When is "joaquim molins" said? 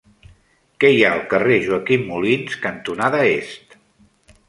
1.67-2.59